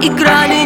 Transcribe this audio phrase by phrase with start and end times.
[0.00, 0.57] играли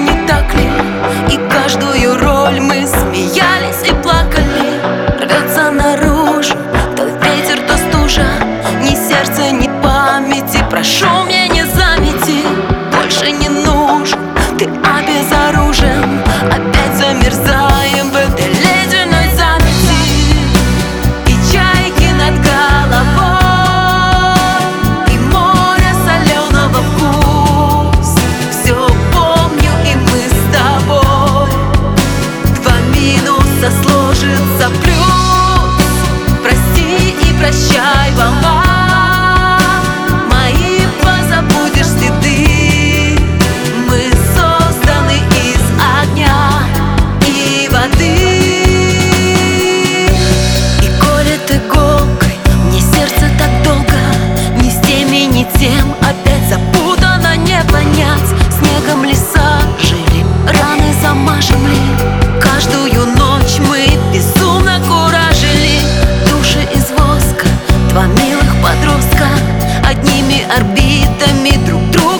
[70.45, 72.12] орбитами друг друга.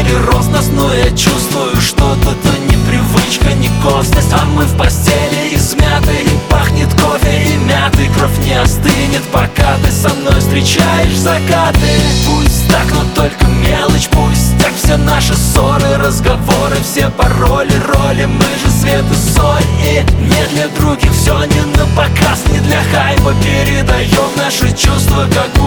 [0.00, 5.54] Перерос нас Но я чувствую, что это не привычка, не косность А мы в постели
[5.54, 11.90] измяты И пахнет кофе и мяты Кровь не остынет, пока ты со мной встречаешь закаты.
[12.26, 18.44] Пусть так, но только мелочь Пусть так все наши ссоры, разговоры Все пароли, роли, мы
[18.62, 19.62] же свет и соль.
[19.82, 25.59] И не для других все не на показ Не для хайпа передаем наши чувства Как